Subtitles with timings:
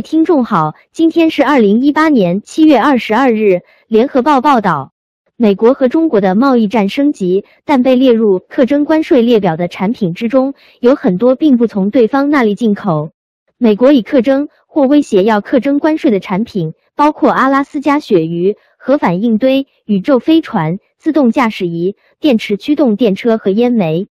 [0.00, 3.60] 位听众好，今天是二零一八年七月二十二日。
[3.86, 4.94] 联合报报道，
[5.36, 13.10] 美国和中国的贸易战升级，但被列入课征关税列表的产品之中，有很多并不从对方那里进口。
[13.58, 24.06] 美国已课征或威胁要课征关税的产品，包括阿拉斯加鳕鱼、核反应堆、宇宙飞船、自动驾驶仪、电池驱动电车和烟煤。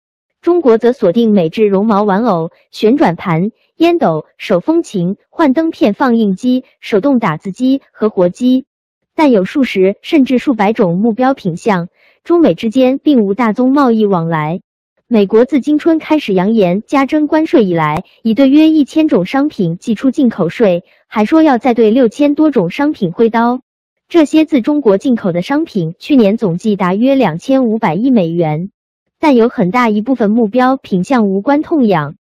[0.42, 3.52] 中国则锁定美制绒毛玩偶、旋转盘。
[3.76, 8.64] 烟斗、手风琴、幻灯片放映机、手动打字机和活机，
[9.14, 11.88] 但有数十甚至数百种目标品项。
[12.24, 14.60] 中美之间并无大宗贸易往来。
[15.06, 23.60] 美国自今春开始扬言加征关税以来，已对约一千种商品寄出进口税，还说要再对六千多种商品挥刀。
[24.08, 28.70] 这些自中国进口的商品去年总计达约两千五百亿美元，
[29.20, 32.16] 但有很大一部分目标品项无关痛痒。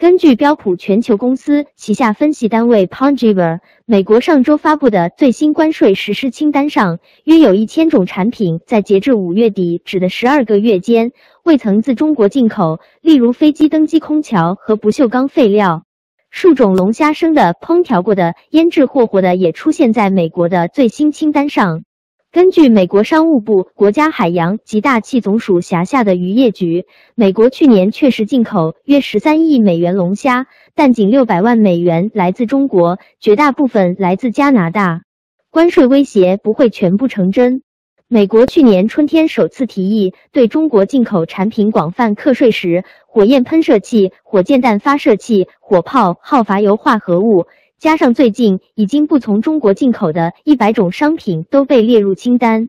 [0.00, 11.12] 根据标普全球公司旗下分析单位 p o n g i v e r 美国上周发布的最新关税实施清单上，约有一千种产品在截至五月底止的十二个月间
[11.44, 15.82] 未曾自中国进口，例如飞机登机空调和不锈钢废料。
[16.30, 21.82] 数种龙虾生的、烹调过的、腌制或活的也出现在美国的最新清单上。
[22.32, 26.86] 根据美国商务部国家海洋及大气总署辖下的渔业局，
[27.16, 35.02] 美国去年确实进口约十三亿美元龙虾，但仅六百万美元来自中国，绝大部分来自加拿大。
[35.50, 37.62] 关税威胁不会全部成真。
[38.06, 47.46] 美国去年春天首次提议对中国进口产品广泛课税时，火焰喷射器、火箭弹发射器、火炮、耗乏油化合物。
[47.80, 52.68] 加上最近已经不从中国进口的一百种商品都被列入清单，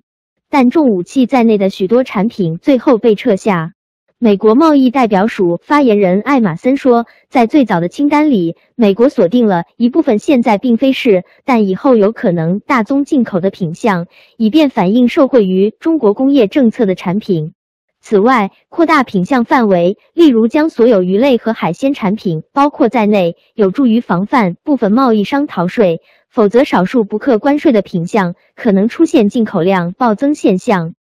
[0.50, 3.74] 但重武器在内的许多产品最后被撤下。
[4.20, 14.08] 美国贸易代表署发言人艾马森说，在最早的清单里，美国锁定了一部分现在并非是，但以后有可能大宗进口的品项，
[14.38, 17.54] 以便反映受惠于中国工业政策的产品。
[18.02, 26.02] 此外，扩大品项范围，例如将所有鱼类和海鲜产品包括在内，有助于防范部分贸易商逃税。
[26.28, 30.94] 否则，少数不课关税的品项可能出现进口量暴增现象。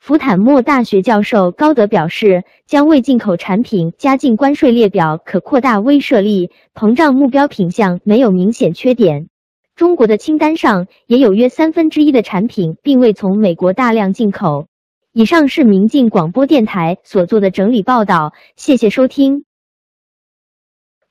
[0.00, 9.28] 福坦莫大学教授高德表示，将未进口产品加进关税列表可扩大威慑力，膨胀目标品项没有明显缺点。
[9.76, 14.66] 中国的清单上也有约三分之一的产品并未从美国大量进口。
[15.12, 19.44] 以上是明镜广播电台所做的整理报道，谢谢收听。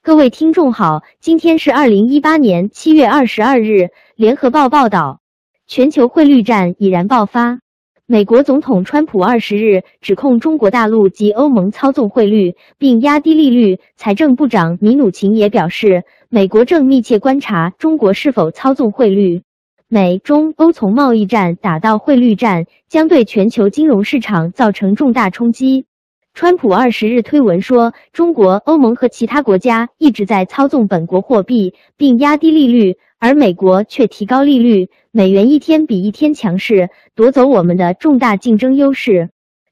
[0.04, 3.90] 各位听众好，今天是二零一八年七月二十二日。
[4.16, 5.20] 联合报报道，
[5.66, 7.60] 全球汇率战已然爆发。
[8.06, 13.80] 美国总统川普二十日指控中国大陆及欧盟操纵汇率，并压低利率。
[13.96, 19.42] 财政部长米努琴也表示，美国正密切观察中国是否操纵汇率。
[19.90, 25.86] 美中欧从贸易战打到汇率战，将对全球金融市场造成重大冲击。
[26.34, 39.30] 川普二十日推文说，中国、欧盟和其他国家一直在操纵本国货币，并压低利率，而美国却提高利率，美元一天比一天强势，夺走我们的重大竞争优势。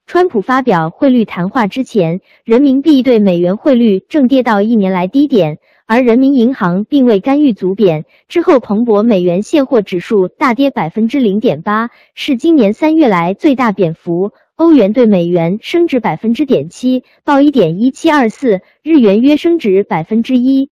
[0.08, 5.58] 川普发表汇率谈话之前，人民币对美元汇率正跌到一年来低点。
[5.88, 14.32] 而人民银行并未干预足贬，之后彭博美元现货指数大跌百分之零点八，是今年三月来最大贬幅。
[14.56, 20.70] 欧元对美元升值百分之点七，报一点一七二四，日元约升值百分之一。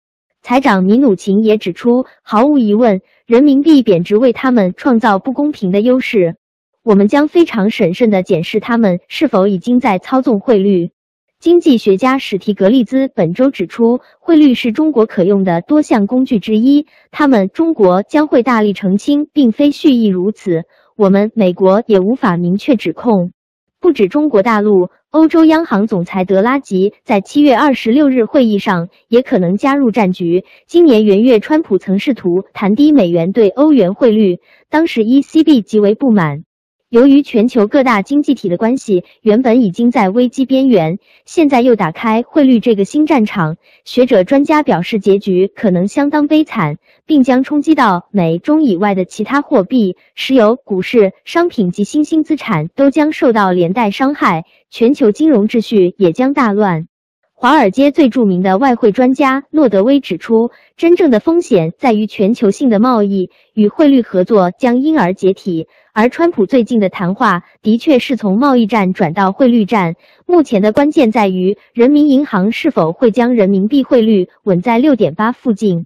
[0.44, 6.36] 财长米努琴也指出，毫无疑问，人民币贬值为他们创造不公平的优势。
[6.84, 10.92] 我们将非常审慎地检视他们是否已经在操纵汇率。
[11.40, 16.86] 经济学家史提格利兹本周指出，汇率是中国可用的多项工具之一。
[17.12, 20.64] 他们中国将会大力澄清，并非蓄意如此。
[20.98, 23.32] 我们美国也无法明确指控。
[23.80, 30.44] 不止中国大陆，欧洲央行总裁德拉吉在七月二十六日会议上也可能加入战局。
[30.68, 34.40] 今年元月，川普曾试图谈低美元对欧元汇率，
[34.70, 36.44] 当时 ECB 极为不满。
[36.90, 56.88] 由于全球各大经济体的关系原本已经在危机边缘，现在又打开汇率这个新战场，学者专家表示结局可能相当悲惨，并将冲击到美中以外的其他货币、石油、股市、商品及新兴资产都将受到连带伤害，全球金融秩序也将大乱。
[57.42, 65.70] 华尔街最著名的外汇专家诺德威指出，真正的风险在于全球性的贸易与汇率合作将因而解体。
[65.94, 69.96] 而川普最近的谈话的确是从贸易战转到汇率战。
[70.26, 75.86] 目前的关键在于，人民银行是否会将人民币汇率稳在六点八附近。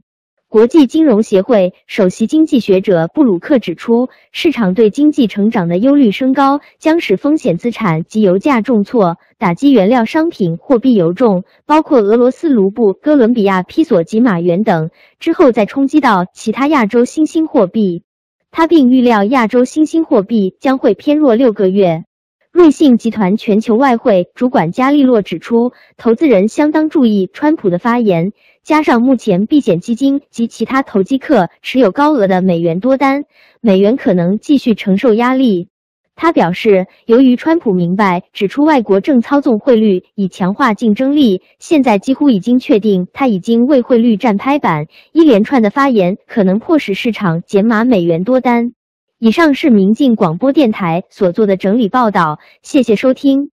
[0.54, 18.04] 国际金融协会首席经济学者布鲁克指出，市场对经济成长的忧虑升高，将使风险资产及油价重挫，打击原料商品货币油重，包括俄罗斯卢布、哥伦比亚披索及马元等，之后再冲击到其他亚洲新兴货币。
[18.52, 22.04] 他并预料亚洲新兴货币将会偏弱六个月。
[22.52, 28.32] 瑞信集团全球外汇主管加利洛指出，投资人相当注意川普的发言，
[28.64, 33.24] 加上目前避险基金及其他投机客持有高额的美元多单，
[33.60, 35.68] 美元可能继续承受压力。
[36.16, 44.86] 他表示，由于川普明白指出外国正操纵汇率以强化竞争力，现在几乎已经确定他已经为汇率站拍板。
[45.12, 48.74] 一连串的发言可能迫使市场减码美元多单。
[49.20, 53.50] 以上是明镜广播电台所做的整理报道，谢谢收听。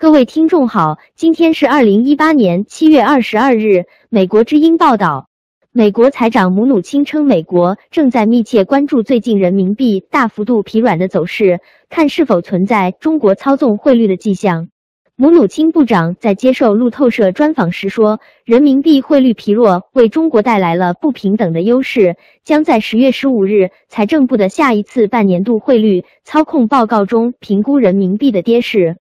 [0.00, 3.84] 各位听众好，今天是二零一八年七月二十二日。
[4.08, 5.28] 美国之音报道，
[5.72, 11.60] 美国财长姆努钦称，美国正在密切关注最近人民币大幅度疲软的走势，
[11.90, 14.68] 看是否存在中国操纵汇率的迹象。
[15.16, 28.96] 姆努钦部长在接受路透社专访时说：“人民币汇率疲弱为中国带来了不平等的优势，将在十月十五日财政部的下一次半年度汇率操控报告中评估人民币的跌势。”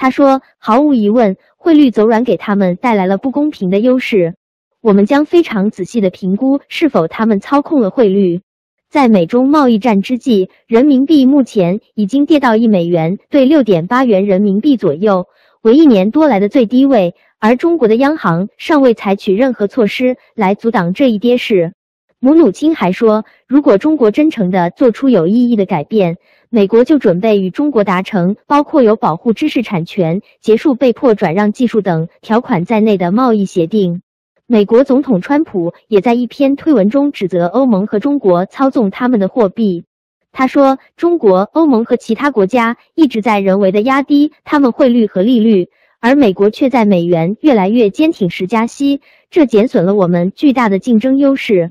[0.00, 4.34] 他说：“毫无疑问，汇率走软给他们带来了不公平的优势。
[4.80, 8.40] 我们将非常仔细的评估是否他们操控了汇率。”
[8.88, 15.26] 在美中贸易战之际，人民币目前已经跌到一美元兑六点八元人民币左右。
[15.60, 21.74] 为一年多来的最低位，而中国的央行尚未采取任何措施来阻挡这一跌势。
[22.22, 26.18] 姆努钦还说，如果中国真诚地做出有意义的改变，
[26.50, 34.02] 美国就准备与中国达成包括有保护知识产权、结束被迫转让技术等条款在内的贸易协定。
[34.46, 39.84] 美国总统川普也在一篇推文中指责欧盟和中国操纵他们的货币。
[40.30, 45.70] 他说：“中国、欧盟和其他国家一直在人为的压低他们汇率和利率，
[46.00, 49.00] 而美国却在美元越来越坚挺时加息，
[49.30, 51.70] 这减损了我们巨大的竞争优势。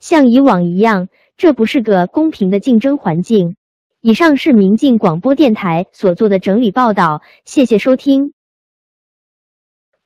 [0.00, 3.54] 像以往一样，这不是个公平的竞争环境。”
[4.02, 8.32] 以上是明镜广播电台所做的整理报道，谢谢收听。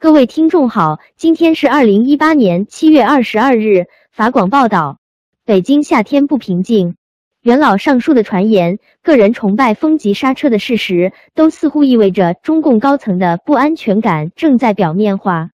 [0.00, 3.86] 各位听众好，今天是二零一八年七月二十二日。
[4.10, 4.98] 法广报道：
[5.44, 6.96] 北京夏天不平静。
[7.40, 15.50] 元老上书的传言，个人崇拜风急刹车的事实，都似乎意味着中共高层的不安全感正在表面化。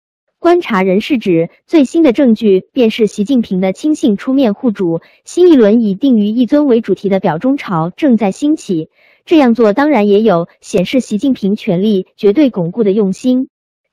[0.46, 8.92] 观察人士指，最新的证据便是习近平的亲信出面护主，新一轮以定于一尊为主题的表忠潮正在兴起。
[9.26, 13.48] 这样做当然也有显示习近平权力绝对巩固的用心。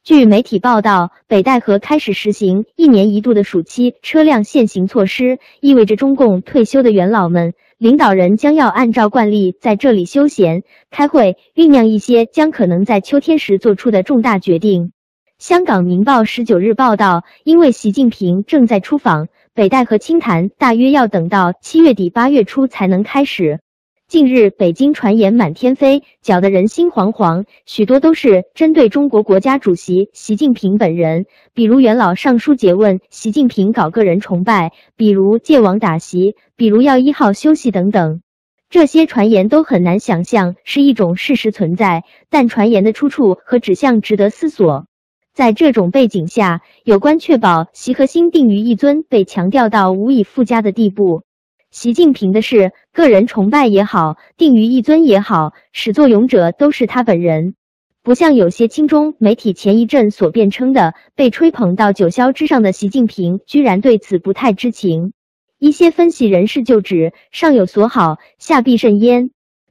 [0.04, 7.55] 据媒体报道，北戴河开始实行一年一度的暑期车辆限行措施，意味着中共退休的元老们。
[7.78, 14.93] 领导人将要按照惯例在这里休闲、开会，酝酿一些将可能在秋天时做出的重大决定。
[15.42, 23.58] 香港《明报》十九日报道，因为习近平正在出访，北戴河清谈大约要等到七月底八月初才能开始。
[24.06, 38.22] 近日，北京传言满天飞，搅得人心惶惶，许多都是针对中国国家主席习近平本人，比如元老上书诘问习近平搞个人崇拜，比如戒网打席，比如要一号休息等等。
[38.70, 44.86] 这些传言都很难想象是一种事实存在，但传言的出处和指向值得思索。
[45.34, 51.22] 在这种背景下，有关确保习核心定于一尊被强调到无以复加的地步。
[51.70, 57.55] 习近平的事，个人崇拜也好，定于一尊也好，始作俑者都是他本人。
[58.03, 65.15] 不像有些亲中媒体前一阵所辩称的，被吹捧到九霄之上的习近平，居然对此不太知情。
[65.58, 69.31] 一些分析人士就指，上有所好，下必甚焉。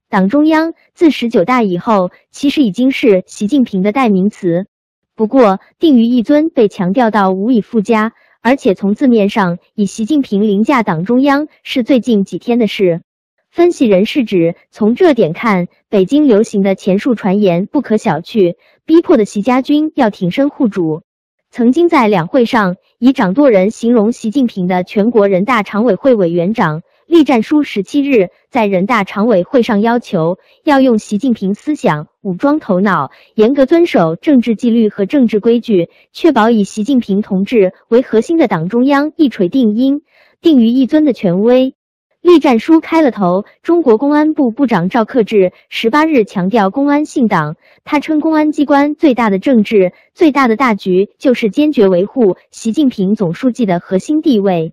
[0.09, 4.65] 党中央自十九大以后，其实已经是习近平的代名词。
[5.15, 8.13] 不过，定于一尊被强调到无以复加。
[8.43, 13.01] 而且从字面上，以习近平凌驾党中央是最近几天的事。
[13.51, 21.03] 分析人士指，从这点看，北京流行的前述传言不可小觑，逼迫的习家军要挺身护主。
[21.51, 26.81] 曾经在两会上以掌舵人形容习近平的全国人大常委会委员长。
[27.11, 40.03] 栗战书十七日在人大常委会上要求，要用习近平思想武装头脑，严格遵守政治纪律和政治规矩，确保以习近平同志为核心的党中央一锤定音，
[40.39, 41.75] 定于一尊的权威。
[42.21, 54.71] 栗战书开了头，中国公安部部长赵克志十八日强调公安信党，他称公安机关最大的政治、最大的大局就是坚决维护习近平总书记的核心地位，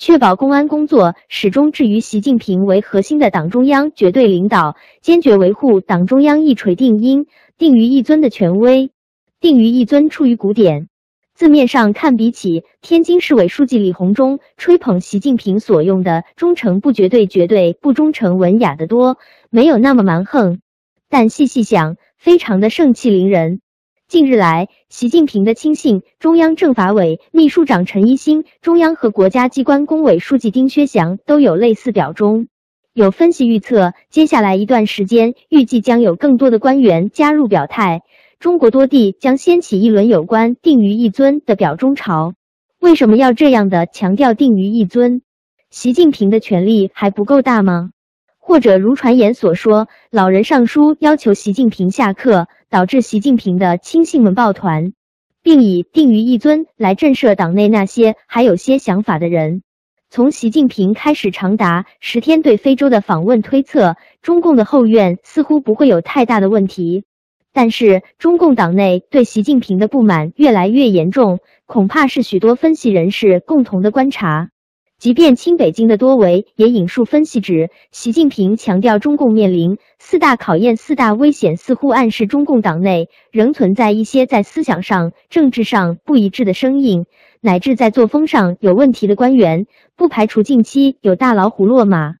[0.00, 7.26] 确保公安工作始终置于习近平为核心的党中央绝对领导，坚决维护党中央一锤定音、
[7.58, 8.92] 定于一尊的权威。
[9.40, 10.88] 定于一尊出于古典。
[11.34, 19.18] 字面上看，比起天津市委书记李鸿忠吹捧习近平所用的“忠诚不绝对、绝对不忠诚”文雅得多，
[19.50, 20.60] 没有那么蛮横。
[21.08, 23.60] 但细细想，非常的盛气凌人。
[24.08, 32.48] 近日来，习近平的亲信、中央政法委秘书长陈一新、中央和国家机关工委书记丁薛祥都有类似表忠。
[32.94, 38.00] 有分析预测，接下来一段时间，预计将有更多的官员加入表态。
[38.40, 42.32] 中国多地将掀起一轮有关“定于一尊”的表忠潮。
[42.80, 45.20] 为什么要这样的强调“定于一尊”？
[45.68, 47.90] 习近平的权力还不够大吗？
[48.38, 54.92] 或者如传言所说，老人上书要求习近平下课，导致习近平的亲信们抱团，
[55.42, 59.62] 并以“定于一尊”来震慑党内那些还有些想法的人？
[60.10, 67.04] 从习近平开始长达十天对非洲的访问推测，中共的后院似乎不会有太大的问题。
[67.52, 74.50] 但是，中共党内对习近平的不满越来越严重，恐怕是许多分析人士共同的观察。
[74.98, 87.06] 即便亲北京的多维也引述分析指，习近平强调中共面临四大考验、四大危险，似乎暗示中共党内仍存在一些在思想上、政治上不一致的声音，
[87.40, 92.14] 乃至在作风上有问题的官员，不排除近期有大老虎落马。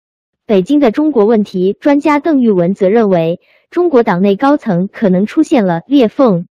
[0.46, 3.40] 北京的中国问题专家邓玉文则认为。
[3.70, 6.47] 中国党内高层可能出现了裂缝。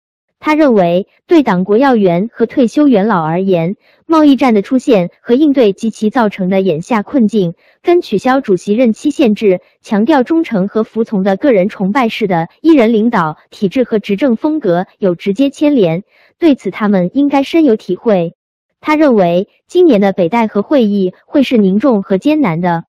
[0.45, 16.03] 他认为，对党国要员和退休元老而言，贸易战的出现和应对及其造成的眼下困境，跟取消主席任期限制、强调忠诚和服从的个人崇拜式的一人领导体制和执政风格有直接牵连。
[16.37, 18.35] 对此，他们应该深有体会。
[18.79, 22.83] 他认为，今年的北戴河会议会是凝重和艰难的，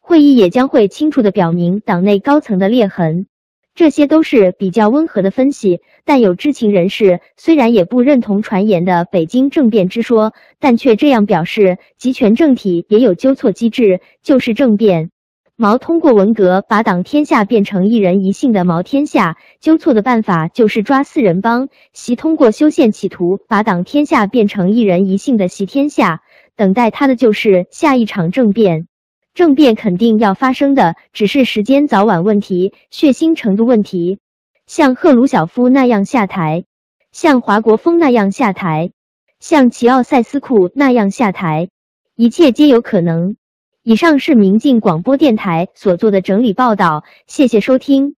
[0.00, 3.26] 会议也将会清楚地表明党内高层的裂痕。
[3.74, 15.10] 这些都是比较温和的分析，但有知情人士虽然也不认同传言的北京政变之说，但却这样表示：集权政体也有纠错机制，就是政变。
[15.56, 26.20] 毛通过文革把党天下变成一人一姓的毛天下，纠错的办法就是抓四人帮；习通过修宪企图把党天下变成一人一姓的习天下，
[26.56, 28.86] 等待他的就是下一场政变。
[29.34, 34.18] 政变肯定要发生的，只是时间早晚问题、血腥程度问题。
[34.66, 36.64] 像赫鲁晓夫那样下台，
[37.12, 38.92] 像华国锋那样下台，
[39.40, 41.68] 像齐奥塞斯库那样下台，
[42.14, 43.36] 一切皆有可能。
[43.82, 48.14] 以上是明镜广播电台所做的整理报道，谢谢收听。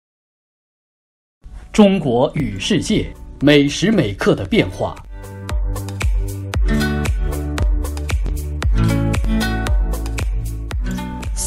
[1.72, 4.96] 中国与世界每时每刻的变化。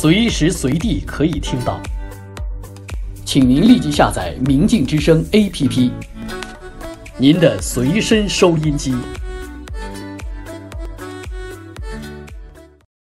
[0.06, 1.80] 随时随地可以听到，
[3.24, 5.90] 请您立即下载“明镜之声 ”APP，
[7.18, 8.94] 您的随身收音机。